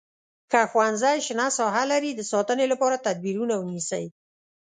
که 0.51 0.59
ښوونځی 0.71 1.17
شنه 1.27 1.47
ساحه 1.57 1.83
لري 1.91 2.11
د 2.15 2.21
ساتنې 2.31 2.65
لپاره 2.71 3.01
تدبیرونه 3.07 3.53
ونیسئ. 3.57 4.05